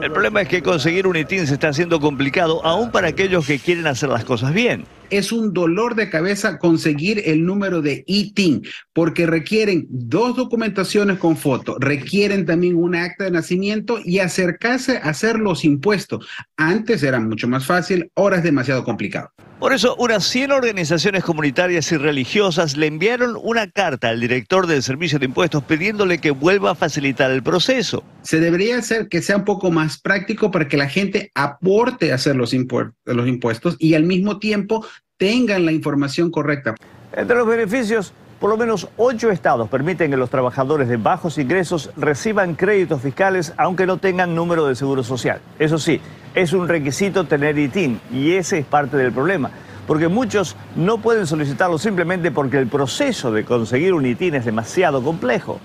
El 0.00 0.12
problema 0.12 0.42
es 0.42 0.48
que 0.48 0.62
conseguir 0.62 1.08
un 1.08 1.16
ITIN 1.16 1.48
se 1.48 1.54
está 1.54 1.68
haciendo 1.68 1.98
complicado 1.98 2.64
aún 2.64 2.92
para 2.92 3.08
aquellos 3.08 3.46
que 3.46 3.58
quieren 3.58 3.86
hacer 3.88 4.10
las 4.10 4.24
cosas 4.24 4.54
bien 4.54 4.84
es 5.10 5.32
un 5.32 5.52
dolor 5.52 5.94
de 5.94 6.10
cabeza 6.10 6.58
conseguir 6.58 7.22
el 7.24 7.44
número 7.44 7.82
de 7.82 8.04
ITIN, 8.06 8.62
porque 8.92 9.26
requieren 9.26 9.86
dos 9.88 10.36
documentaciones 10.36 11.18
con 11.18 11.36
foto, 11.36 11.76
requieren 11.78 12.46
también 12.46 12.76
un 12.76 12.94
acta 12.94 13.24
de 13.24 13.30
nacimiento 13.30 13.98
y 14.04 14.18
acercarse 14.18 14.98
a 14.98 15.10
hacer 15.10 15.38
los 15.38 15.64
impuestos. 15.64 16.26
Antes 16.56 17.02
era 17.02 17.20
mucho 17.20 17.48
más 17.48 17.66
fácil, 17.66 18.10
ahora 18.14 18.38
es 18.38 18.42
demasiado 18.42 18.84
complicado. 18.84 19.30
Por 19.58 19.72
eso, 19.72 19.96
unas 19.96 20.26
100 20.26 20.52
organizaciones 20.52 21.24
comunitarias 21.24 21.90
y 21.90 21.96
religiosas 21.96 22.76
le 22.76 22.88
enviaron 22.88 23.38
una 23.42 23.70
carta 23.70 24.10
al 24.10 24.20
director 24.20 24.66
del 24.66 24.82
Servicio 24.82 25.18
de 25.18 25.24
Impuestos 25.24 25.64
pidiéndole 25.64 26.18
que 26.18 26.30
vuelva 26.30 26.72
a 26.72 26.74
facilitar 26.74 27.30
el 27.30 27.42
proceso. 27.42 28.04
Se 28.20 28.38
debería 28.38 28.76
hacer 28.76 29.08
que 29.08 29.22
sea 29.22 29.38
un 29.38 29.46
poco 29.46 29.70
más 29.70 29.98
práctico 29.98 30.50
para 30.50 30.68
que 30.68 30.76
la 30.76 30.90
gente 30.90 31.30
aporte 31.34 32.12
a 32.12 32.16
hacer 32.16 32.36
los, 32.36 32.52
los 32.52 33.28
impuestos 33.28 33.76
y 33.78 33.94
al 33.94 34.02
mismo 34.02 34.38
tiempo 34.38 34.86
tengan 35.18 35.64
la 35.64 35.72
información 35.72 36.30
correcta. 36.30 36.74
Entre 37.12 37.36
los 37.36 37.46
beneficios 37.46 38.12
Por 38.38 38.50
lo 38.50 38.58
menos 38.58 38.86
ocho 38.98 39.30
estados 39.30 39.66
permiten 39.70 40.10
que 40.10 40.18
los 40.18 40.28
trabajadores 40.28 40.88
de 40.88 40.98
bajos 40.98 41.38
ingresos 41.38 41.90
reciban 41.96 42.54
créditos 42.54 43.00
fiscales 43.00 43.54
aunque 43.56 43.86
no 43.86 43.96
tengan 43.96 44.34
número 44.34 44.66
de 44.66 44.74
seguro 44.74 45.02
social. 45.02 45.40
Eso 45.58 45.78
sí, 45.78 46.02
es 46.34 46.52
un 46.52 46.68
requisito 46.68 47.24
tener 47.24 47.58
ITIN 47.58 47.98
y 48.12 48.32
ese 48.32 48.58
es 48.58 48.66
parte 48.66 48.98
del 48.98 49.10
problema, 49.10 49.50
porque 49.86 50.08
muchos 50.08 50.54
no 50.76 50.98
pueden 50.98 51.26
solicitarlo 51.26 51.78
simplemente 51.78 52.30
porque 52.30 52.58
el 52.58 52.66
proceso 52.66 53.32
de 53.32 53.46
conseguir 53.46 53.94
un 53.94 54.04
ITIN 54.04 54.34
es 54.34 54.44
demasiado 54.44 55.02
complejo. 55.02 55.58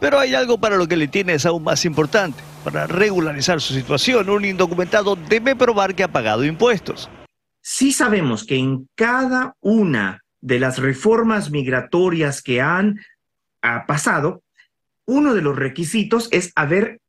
Pero 0.00 0.18
hay 0.18 0.34
algo 0.34 0.58
para 0.58 0.74
lo 0.74 0.88
que 0.88 0.94
el 0.94 1.04
ITIN 1.04 1.30
es 1.30 1.46
aún 1.46 1.62
más 1.62 1.84
importante. 1.84 2.42
Para 2.64 2.88
regularizar 2.88 3.60
su 3.60 3.74
situación, 3.74 4.28
un 4.28 4.44
indocumentado 4.44 5.14
debe 5.14 5.54
probar 5.54 5.94
que 5.94 6.02
ha 6.02 6.08
pagado 6.08 6.44
impuestos. 6.44 7.08
Sí 7.62 7.92
sabemos 7.92 8.44
que 8.44 8.56
en 8.56 8.88
cada 8.96 9.54
una 9.60 10.22
de 10.40 10.58
las 10.58 10.78
reformas 10.78 11.50
migratorias 11.50 12.42
que 12.42 12.60
han 12.60 13.00
ha 13.62 13.86
pasado, 13.86 14.42
uno 15.06 15.32
de 15.34 15.42
los 15.42 15.56
requisitos 15.56 16.28
es 16.32 16.52
haber 16.56 17.00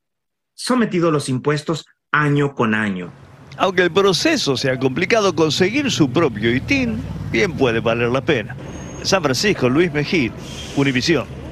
sometido 0.53 1.09
los 1.09 1.27
impuestos 1.29 1.85
año 2.11 2.53
con 2.53 2.75
año. 2.75 3.11
Aunque 3.57 3.81
el 3.81 3.91
proceso 3.91 4.55
sea 4.55 4.79
complicado, 4.79 5.35
conseguir 5.35 5.91
su 5.91 6.11
propio 6.11 6.53
ITIN 6.53 7.01
bien 7.31 7.53
puede 7.53 7.79
valer 7.79 8.09
la 8.09 8.21
pena. 8.21 8.55
San 9.03 9.23
Francisco, 9.23 9.67
Luis 9.69 9.91
Mejid, 9.91 10.31
Univisión. 10.75 11.42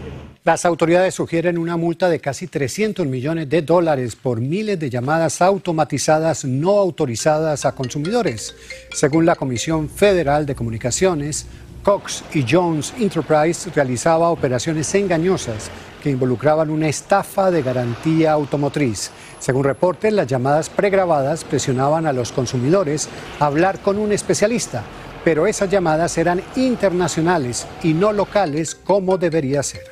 Las 0.44 0.66
autoridades 0.66 1.14
sugieren 1.14 1.60
una 1.60 1.78
multa 1.78 2.10
de 2.10 2.20
casi 2.20 2.48
300 2.48 3.06
millones 3.06 3.48
de 3.48 3.62
dólares 3.62 4.16
por 4.16 4.42
miles 4.42 4.80
de 4.80 4.90
llamadas 4.90 5.40
automatizadas 5.40 6.46
no 6.46 6.80
autorizadas 6.80 7.64
a 7.64 7.74
consumidores. 7.74 8.56
Según 8.92 9.28
la 9.28 9.36
Comisión 9.36 9.88
Federal 9.88 10.48
de 10.48 10.56
Comunicaciones, 10.56 11.46
Cox 11.84 12.24
y 12.34 12.44
Jones 12.50 12.92
Enterprise 13.00 13.70
realizaba 13.76 14.32
operaciones 14.32 14.96
engañosas 14.96 15.70
que 16.02 16.10
involucraban 16.10 16.72
una 16.72 16.88
estafa 16.88 17.52
de 17.52 17.62
garantía 17.62 18.32
automotriz. 18.32 19.12
Según 19.38 19.64
reportes, 19.64 20.12
las 20.12 20.26
llamadas 20.26 20.72
pregrabadas 20.72 21.44
presionaban 21.44 22.08
a 22.08 22.14
los 22.14 22.32
consumidores 22.32 23.10
a 23.40 23.46
hablar 23.46 23.80
con 23.82 24.00
un 24.00 24.12
especialista, 24.12 24.82
pero 25.24 25.46
esas 25.46 25.70
llamadas 25.70 26.18
eran 26.18 26.42
internacionales 26.56 27.68
y 27.84 27.94
no 27.94 28.12
locales 28.12 28.74
como 28.74 29.20
debería 29.20 29.62
ser. 29.62 29.91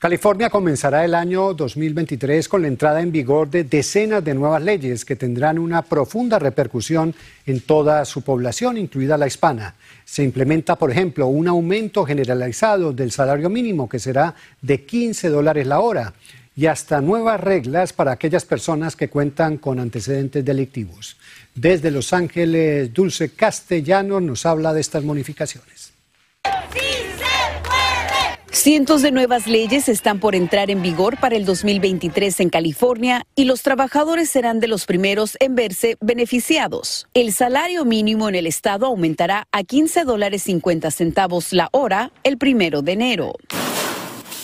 California 0.00 0.48
comenzará 0.48 1.04
el 1.04 1.14
año 1.14 1.52
2023 1.52 2.48
con 2.48 2.62
la 2.62 2.68
entrada 2.68 3.02
en 3.02 3.12
vigor 3.12 3.50
de 3.50 3.64
decenas 3.64 4.24
de 4.24 4.32
nuevas 4.32 4.62
leyes 4.62 5.04
que 5.04 5.14
tendrán 5.14 5.58
una 5.58 5.82
profunda 5.82 6.38
repercusión 6.38 7.14
en 7.44 7.60
toda 7.60 8.06
su 8.06 8.22
población, 8.22 8.78
incluida 8.78 9.18
la 9.18 9.26
hispana. 9.26 9.74
Se 10.06 10.22
implementa, 10.22 10.76
por 10.76 10.90
ejemplo, 10.90 11.26
un 11.26 11.48
aumento 11.48 12.06
generalizado 12.06 12.94
del 12.94 13.12
salario 13.12 13.50
mínimo 13.50 13.90
que 13.90 13.98
será 13.98 14.34
de 14.62 14.86
15 14.86 15.28
dólares 15.28 15.66
la 15.66 15.80
hora 15.80 16.14
y 16.56 16.64
hasta 16.64 17.02
nuevas 17.02 17.38
reglas 17.38 17.92
para 17.92 18.12
aquellas 18.12 18.46
personas 18.46 18.96
que 18.96 19.10
cuentan 19.10 19.58
con 19.58 19.78
antecedentes 19.78 20.42
delictivos. 20.42 21.18
Desde 21.54 21.90
Los 21.90 22.14
Ángeles, 22.14 22.94
Dulce 22.94 23.34
Castellano 23.34 24.18
nos 24.18 24.46
habla 24.46 24.72
de 24.72 24.80
estas 24.80 25.04
modificaciones. 25.04 25.79
Cientos 28.52 29.00
de 29.02 29.12
nuevas 29.12 29.46
leyes 29.46 29.88
están 29.88 30.18
por 30.18 30.34
entrar 30.34 30.70
en 30.70 30.82
vigor 30.82 31.18
para 31.18 31.36
el 31.36 31.44
2023 31.44 32.40
en 32.40 32.50
California 32.50 33.24
y 33.36 33.44
los 33.44 33.62
trabajadores 33.62 34.28
serán 34.28 34.58
de 34.58 34.66
los 34.66 34.86
primeros 34.86 35.36
en 35.38 35.54
verse 35.54 35.96
beneficiados. 36.00 37.06
El 37.14 37.32
salario 37.32 37.84
mínimo 37.84 38.28
en 38.28 38.34
el 38.34 38.48
estado 38.48 38.86
aumentará 38.86 39.46
a 39.52 39.62
15 39.62 40.02
dólares 40.04 40.42
50 40.42 40.90
centavos 40.90 41.52
la 41.52 41.68
hora 41.70 42.10
el 42.24 42.38
primero 42.38 42.82
de 42.82 42.92
enero. 42.92 43.32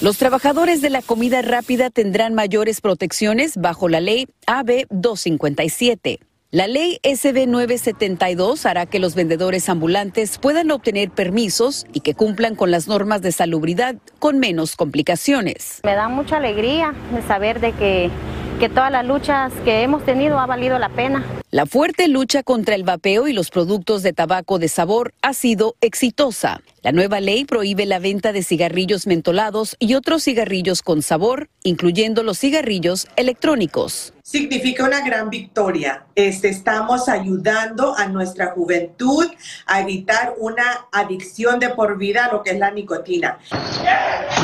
Los 0.00 0.18
trabajadores 0.18 0.82
de 0.82 0.90
la 0.90 1.02
comida 1.02 1.42
rápida 1.42 1.90
tendrán 1.90 2.32
mayores 2.32 2.80
protecciones 2.80 3.56
bajo 3.56 3.88
la 3.88 4.00
ley 4.00 4.28
AB 4.46 4.86
257. 4.88 6.20
La 6.56 6.68
ley 6.68 7.00
SB 7.02 7.46
972 7.48 8.64
hará 8.64 8.86
que 8.86 8.98
los 8.98 9.14
vendedores 9.14 9.68
ambulantes 9.68 10.38
puedan 10.38 10.70
obtener 10.70 11.10
permisos 11.10 11.84
y 11.92 12.00
que 12.00 12.14
cumplan 12.14 12.54
con 12.54 12.70
las 12.70 12.88
normas 12.88 13.20
de 13.20 13.30
salubridad 13.30 13.96
con 14.18 14.38
menos 14.38 14.74
complicaciones. 14.74 15.80
Me 15.84 15.94
da 15.94 16.08
mucha 16.08 16.38
alegría 16.38 16.94
de 17.12 17.20
saber 17.20 17.60
de 17.60 17.72
que, 17.72 18.10
que 18.58 18.70
todas 18.70 18.90
las 18.90 19.04
luchas 19.04 19.52
que 19.66 19.82
hemos 19.82 20.02
tenido 20.06 20.38
ha 20.38 20.46
valido 20.46 20.78
la 20.78 20.88
pena. 20.88 21.26
La 21.50 21.66
fuerte 21.66 22.08
lucha 22.08 22.42
contra 22.42 22.74
el 22.74 22.84
vapeo 22.84 23.28
y 23.28 23.34
los 23.34 23.50
productos 23.50 24.02
de 24.02 24.14
tabaco 24.14 24.58
de 24.58 24.68
sabor 24.68 25.12
ha 25.20 25.34
sido 25.34 25.76
exitosa. 25.82 26.62
La 26.86 26.92
nueva 26.92 27.18
ley 27.18 27.44
prohíbe 27.44 27.84
la 27.84 27.98
venta 27.98 28.32
de 28.32 28.44
cigarrillos 28.44 29.08
mentolados 29.08 29.74
y 29.80 29.94
otros 29.94 30.22
cigarrillos 30.22 30.82
con 30.82 31.02
sabor, 31.02 31.48
incluyendo 31.64 32.22
los 32.22 32.38
cigarrillos 32.38 33.08
electrónicos. 33.16 34.14
Significa 34.22 34.84
una 34.84 35.04
gran 35.04 35.28
victoria. 35.28 36.06
Este, 36.14 36.48
estamos 36.48 37.08
ayudando 37.08 37.98
a 37.98 38.06
nuestra 38.06 38.52
juventud 38.52 39.26
a 39.66 39.80
evitar 39.80 40.34
una 40.38 40.86
adicción 40.92 41.58
de 41.58 41.70
por 41.70 41.98
vida 41.98 42.26
a 42.26 42.32
lo 42.32 42.44
que 42.44 42.50
es 42.50 42.58
la 42.60 42.70
nicotina. 42.70 43.40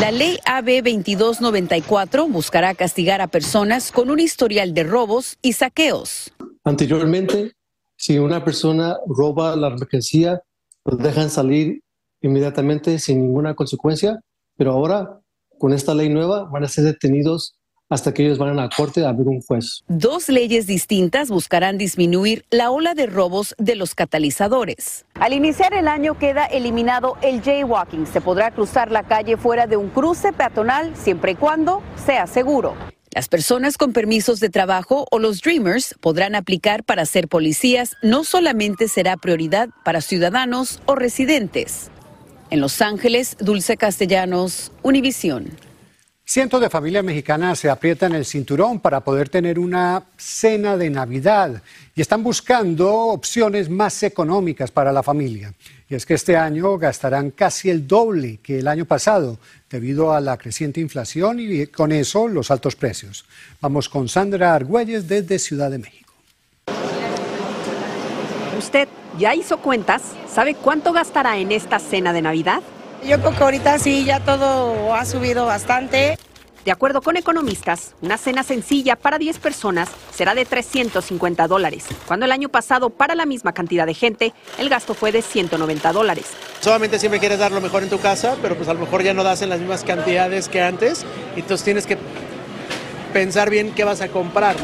La 0.01 0.11
ley 0.11 0.41
AB 0.45 0.83
2294 0.83 2.27
buscará 2.27 2.75
castigar 2.75 3.21
a 3.21 3.29
personas 3.29 3.93
con 3.93 4.11
un 4.11 4.19
historial 4.19 4.75
de 4.75 4.83
robos 4.83 5.39
y 5.43 5.53
saqueos. 5.53 6.33
Anteriormente, 6.65 7.53
si 7.97 8.19
una 8.19 8.45
persona 8.45 8.97
roba 9.07 9.55
la 9.55 9.71
mercancía, 9.71 10.43
los 10.85 10.99
dejan 10.99 11.31
salir 11.31 11.82
inmediatamente 12.23 12.99
sin 12.99 13.23
ninguna 13.23 13.55
consecuencia, 13.55 14.21
pero 14.57 14.73
ahora 14.73 15.21
con 15.59 15.73
esta 15.73 15.95
ley 15.95 16.09
nueva 16.09 16.49
van 16.51 16.65
a 16.65 16.69
ser 16.69 16.85
detenidos 16.85 17.55
hasta 17.93 18.15
que 18.15 18.25
ellos 18.25 18.39
vayan 18.39 18.59
a 18.59 18.63
la 18.63 18.69
corte 18.75 19.05
a 19.05 19.13
ver 19.13 19.29
un 19.29 19.43
juez. 19.43 19.83
Dos 19.87 20.29
leyes 20.31 20.67
distintas 20.67 21.29
buscarán 21.29 21.77
disminuir 21.77 22.45
la 22.51 22.71
ola 22.71 22.95
de 22.95 23.07
robos 23.07 23.55
de 23.59 23.77
los 23.77 23.95
catalizadores. 23.95 25.05
Al 25.15 25.35
iniciar 25.35 25.75
el 25.75 25.89
año 25.89 26.19
queda 26.19 26.47
eliminado 26.47 27.17
el 27.21 27.43
jaywalking. 27.43 28.07
Se 28.07 28.23
podrá 28.23 28.51
cruzar 28.51 28.91
la 28.91 29.03
calle 29.03 29.37
fuera 29.37 29.67
de 29.67 29.77
un 29.77 29.91
cruce 29.91 30.33
peatonal 30.33 30.97
siempre 30.97 31.33
y 31.33 31.35
cuando 31.35 31.83
sea 32.07 32.27
seguro. 32.27 32.75
Las 33.15 33.29
personas 33.29 33.77
con 33.77 33.93
permisos 33.93 34.41
de 34.41 34.49
trabajo 34.49 35.07
o 35.11 35.19
los 35.19 35.43
Dreamers 35.43 35.95
podrán 36.01 36.35
aplicar 36.35 36.83
para 36.83 37.05
ser 37.05 37.29
policías. 37.29 37.95
No 38.03 38.25
solamente 38.25 38.89
será 38.89 39.19
prioridad 39.19 39.69
para 39.85 40.01
ciudadanos 40.01 40.81
o 40.87 40.95
residentes. 40.95 41.92
En 42.53 42.61
Los 42.61 42.83
Ángeles, 42.83 43.35
Dulce 43.41 43.79
Castellanos, 43.79 44.73
Univisión. 44.83 45.47
Cientos 46.23 46.61
de 46.61 46.69
familias 46.69 47.03
mexicanas 47.03 47.59
se 47.59 47.71
aprietan 47.71 48.15
el 48.15 48.27
cinturón 48.27 48.79
para 48.79 49.01
poder 49.01 49.31
tener 49.31 49.59
una 49.59 50.05
cena 50.19 50.77
de 50.77 50.91
Navidad 50.91 51.63
y 51.95 52.03
están 52.03 52.23
buscando 52.23 52.93
opciones 52.95 53.71
más 53.71 54.03
económicas 54.03 54.71
para 54.71 54.93
la 54.93 55.03
familia. 55.03 55.55
Y 55.89 55.95
es 55.95 56.05
que 56.05 56.13
este 56.13 56.37
año 56.37 56.77
gastarán 56.77 57.31
casi 57.31 57.71
el 57.71 57.87
doble 57.89 58.41
que 58.43 58.59
el 58.59 58.69
año 58.69 58.85
pasado 58.85 59.39
debido 59.71 60.13
a 60.13 60.21
la 60.21 60.37
creciente 60.37 60.79
inflación 60.79 61.41
y 61.41 61.69
con 61.69 61.91
eso 61.91 62.29
los 62.29 62.51
altos 62.51 62.77
precios. 62.77 63.25
Vamos 63.63 63.89
con 63.89 64.11
Sandra 64.11 64.55
Argüelles 64.55 65.09
desde 65.09 65.39
Ciudad 65.39 65.71
de 65.71 65.79
México. 65.79 66.12
¿Usted 68.63 68.89
ya 69.19 69.35
hizo 69.35 69.59
cuentas? 69.59 70.03
¿Sabe 70.33 70.55
cuánto 70.55 70.93
gastará 70.93 71.37
en 71.37 71.51
esta 71.51 71.81
cena 71.81 72.13
de 72.13 72.23
Navidad? 72.23 72.63
Yo 73.05 73.19
creo 73.19 73.37
que 73.37 73.43
ahorita 73.43 73.77
sí, 73.81 74.05
ya 74.05 74.21
todo 74.21 74.95
ha 74.95 75.05
subido 75.05 75.47
bastante. 75.47 76.17
De 76.65 76.71
acuerdo 76.71 77.03
con 77.03 77.17
economistas, 77.17 77.97
una 78.03 78.17
cena 78.19 78.45
sencilla 78.45 78.95
para 78.95 79.19
10 79.19 79.41
personas 79.41 79.89
será 80.15 80.37
de 80.37 80.45
350 80.45 81.49
dólares, 81.49 81.87
cuando 82.07 82.25
el 82.25 82.31
año 82.31 82.51
pasado 82.51 82.91
para 82.91 83.17
la 83.17 83.27
misma 83.27 83.53
cantidad 83.53 83.85
de 83.85 83.95
gente 83.95 84.33
el 84.59 84.69
gasto 84.69 84.95
fue 84.95 85.11
de 85.11 85.23
190 85.23 85.93
dólares. 85.93 86.27
Solamente 86.61 87.01
siempre 87.01 87.19
quieres 87.19 87.41
dar 87.41 87.51
lo 87.51 87.61
mejor 87.61 87.83
en 87.83 87.91
tu 87.91 87.99
casa, 87.99 88.37
pero 88.41 88.55
pues 88.55 88.69
a 88.69 88.75
lo 88.75 88.81
mejor 88.81 89.03
ya 89.03 89.13
no 89.13 89.25
das 89.25 89.43
en 89.43 89.49
las 89.49 89.59
mismas 89.59 89.83
cantidades 89.83 90.49
que 90.49 90.63
antes, 90.63 91.05
y 91.35 91.41
entonces 91.41 91.65
tienes 91.65 91.85
que 91.85 91.99
pensar 93.13 93.51
bien 93.51 93.73
qué 93.73 93.85
vas 93.85 94.01
a 94.01 94.09
comprar. 94.09 94.57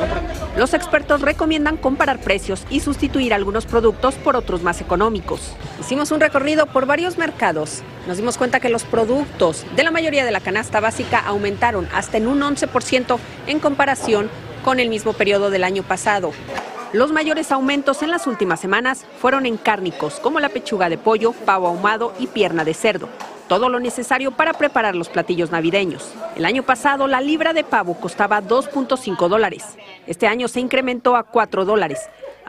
Los 0.56 0.74
expertos 0.74 1.20
recomiendan 1.20 1.76
comparar 1.76 2.18
precios 2.18 2.64
y 2.70 2.80
sustituir 2.80 3.32
algunos 3.34 3.66
productos 3.66 4.14
por 4.16 4.36
otros 4.36 4.62
más 4.62 4.80
económicos. 4.80 5.52
Hicimos 5.80 6.10
un 6.10 6.20
recorrido 6.20 6.66
por 6.66 6.86
varios 6.86 7.18
mercados. 7.18 7.82
Nos 8.06 8.16
dimos 8.16 8.38
cuenta 8.38 8.60
que 8.60 8.68
los 8.68 8.84
productos 8.84 9.64
de 9.76 9.84
la 9.84 9.90
mayoría 9.90 10.24
de 10.24 10.32
la 10.32 10.40
canasta 10.40 10.80
básica 10.80 11.18
aumentaron 11.18 11.88
hasta 11.94 12.16
en 12.16 12.26
un 12.26 12.40
11% 12.40 13.18
en 13.46 13.60
comparación 13.60 14.30
con 14.64 14.80
el 14.80 14.88
mismo 14.88 15.12
periodo 15.12 15.50
del 15.50 15.64
año 15.64 15.82
pasado. 15.82 16.32
Los 16.92 17.12
mayores 17.12 17.52
aumentos 17.52 18.02
en 18.02 18.10
las 18.10 18.26
últimas 18.26 18.60
semanas 18.60 19.04
fueron 19.20 19.44
en 19.44 19.58
cárnicos, 19.58 20.20
como 20.20 20.40
la 20.40 20.48
pechuga 20.48 20.88
de 20.88 20.96
pollo, 20.96 21.32
pavo 21.32 21.68
ahumado 21.68 22.14
y 22.18 22.26
pierna 22.26 22.64
de 22.64 22.72
cerdo 22.72 23.08
todo 23.48 23.68
lo 23.68 23.80
necesario 23.80 24.30
para 24.30 24.52
preparar 24.52 24.94
los 24.94 25.08
platillos 25.08 25.50
navideños. 25.50 26.12
El 26.36 26.44
año 26.44 26.62
pasado 26.62 27.08
la 27.08 27.20
libra 27.20 27.52
de 27.52 27.64
pavo 27.64 27.94
costaba 27.94 28.42
2.5 28.42 29.28
dólares. 29.28 29.64
Este 30.06 30.26
año 30.26 30.46
se 30.46 30.60
incrementó 30.60 31.16
a 31.16 31.24
4 31.24 31.64
dólares, 31.64 31.98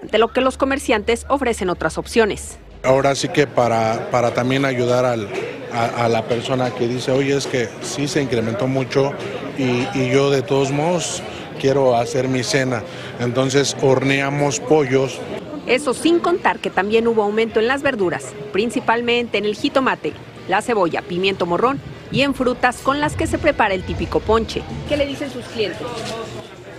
ante 0.02 0.18
lo 0.20 0.28
que 0.28 0.42
los 0.42 0.58
comerciantes 0.58 1.26
ofrecen 1.30 1.70
otras 1.70 1.98
opciones. 1.98 2.60
Ahora 2.84 3.16
sí 3.16 3.30
que 3.30 3.48
para, 3.48 4.10
para 4.12 4.34
también 4.34 4.66
ayudar 4.66 5.06
al, 5.06 5.28
a, 5.74 6.08
la 6.08 6.24
persona 6.24 6.72
que 6.72 6.88
dice, 6.88 7.12
oye, 7.12 7.36
es 7.36 7.48
que 7.48 7.68
sí 7.82 8.08
se 8.08 8.22
incrementó 8.22 8.68
mucho 8.68 9.14
y, 9.58 9.88
y 9.94 10.10
yo 10.12 10.30
de 10.30 10.42
todos 10.42 10.72
modos 10.72 11.22
quiero 11.60 11.96
hacer 11.96 12.28
mi 12.28 12.44
cena. 12.44 12.84
Entonces 13.20 13.76
horneamos 13.82 14.60
pollos. 14.60 15.20
Eso 15.68 15.94
sin 15.94 16.20
contar 16.20 16.60
que 16.60 16.70
también 16.70 17.08
hubo 17.08 17.22
aumento 17.22 17.60
en 17.60 17.68
las 17.68 17.82
verduras, 17.82 18.34
principalmente 18.54 19.38
en 19.38 19.46
el 19.46 19.56
jitomate, 19.56 20.14
la 20.50 20.62
cebolla, 20.62 21.02
pimiento 21.02 21.46
morrón 21.46 21.80
y 22.12 22.22
en 22.22 22.34
frutas 22.34 22.78
con 22.78 23.00
las 23.00 23.16
que 23.16 23.28
se 23.28 23.38
prepara 23.38 23.74
el 23.74 23.84
típico 23.84 24.20
ponche. 24.20 24.64
¿Qué 24.90 24.98
le 24.98 25.06
dicen 25.06 25.30
sus 25.32 25.46
clientes? 25.46 25.80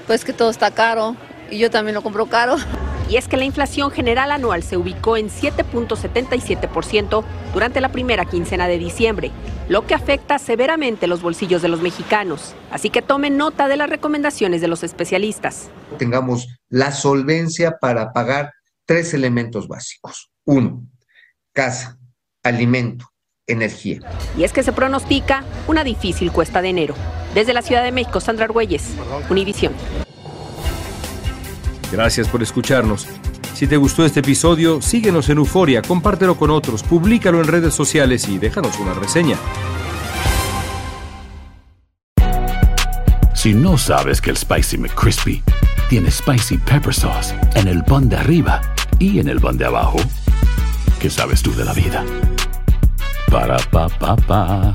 Pues 0.07 0.25
que 0.25 0.35
todo 0.35 0.51
está 0.51 0.73
caro 0.73 1.17
y 1.51 1.59
yo 1.59 1.71
también 1.71 1.95
lo 1.95 2.03
compro 2.03 2.27
caro. 2.27 2.57
Y 3.09 3.17
es 3.17 3.27
que 3.27 3.37
la 3.37 3.45
inflación 3.45 3.91
general 3.91 4.31
anual 4.31 4.63
se 4.63 4.77
ubicó 4.77 5.17
en 5.17 5.31
7.77% 5.31 7.25
durante 7.53 7.81
la 7.81 7.89
primera 7.89 8.25
quincena 8.25 8.69
de 8.69 8.79
diciembre, 8.79 9.33
lo 9.69 9.85
que 9.85 9.95
afecta 9.95 10.39
severamente 10.39 11.09
los 11.09 11.21
bolsillos 11.21 11.61
de 11.61 11.69
los 11.69 11.81
mexicanos. 11.81 12.55
Así 12.71 12.89
que 12.89 13.03
tomen 13.03 13.37
nota 13.37 13.67
de 13.67 13.77
las 13.77 13.91
recomendaciones 13.91 14.61
de 14.61 14.69
los 14.69 14.85
especialistas. 14.85 15.71
Tengamos 15.99 16.47
la 16.69 16.93
solvencia 16.93 17.79
para 17.81 18.13
pagar 18.13 18.53
tres 18.85 19.13
elementos 19.13 19.67
básicos. 19.67 20.31
Uno, 20.45 20.87
casa, 21.53 21.99
alimento, 22.45 23.11
energía. 23.51 24.01
Y 24.37 24.45
es 24.45 24.53
que 24.53 24.63
se 24.63 24.73
pronostica 24.73 25.45
una 25.67 25.85
difícil 25.85 26.33
cuesta 26.33 26.63
de 26.63 26.69
enero. 26.71 26.95
Desde 27.35 27.53
la 27.53 27.63
Ciudad 27.63 27.85
de 27.85 27.93
México, 27.93 28.21
Sandra 28.21 28.47
Argüelles, 28.47 28.95
Univisión. 29.29 29.73
Gracias 31.93 32.29
por 32.29 32.43
escucharnos. 32.43 33.07
Si 33.55 33.67
te 33.67 33.77
gustó 33.77 34.07
este 34.07 34.21
episodio, 34.21 34.81
síguenos 34.81 35.29
en 35.29 35.39
Euforia, 35.39 35.83
compártelo 35.83 36.37
con 36.37 36.51
otros, 36.51 36.83
públicalo 36.83 37.41
en 37.41 37.47
redes 37.47 37.75
sociales 37.75 38.27
y 38.29 38.39
déjanos 38.39 38.79
una 38.79 38.95
reseña. 38.95 39.37
Si 43.35 43.55
no 43.55 43.77
sabes 43.77 44.21
que 44.21 44.31
el 44.31 44.37
Spicy 44.37 44.79
McCrispy 44.79 45.43
tiene 45.89 46.11
Spicy 46.11 46.59
Pepper 46.59 46.95
Sauce 46.95 47.35
en 47.55 47.69
el 47.69 47.83
pan 47.85 48.09
de 48.09 48.17
arriba 48.17 48.61
y 48.99 49.19
en 49.19 49.29
el 49.29 49.41
pan 49.41 49.57
de 49.57 49.65
abajo, 49.65 49.99
¿qué 51.01 51.11
sabes 51.11 51.43
tú 51.43 51.55
de 51.55 51.65
la 51.65 51.73
vida? 51.73 52.05
Para, 53.31 54.75